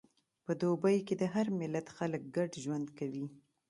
په 0.45 0.51
دوبی 0.61 0.97
کې 1.07 1.15
د 1.21 1.23
هر 1.33 1.47
ملت 1.59 1.87
خلک 1.97 2.21
ګډ 2.35 2.51
ژوند 2.63 2.87
کوي. 2.97 3.25